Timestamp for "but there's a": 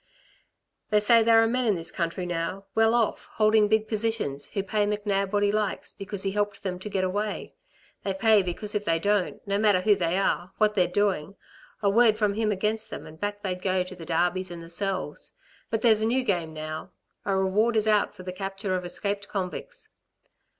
15.69-16.07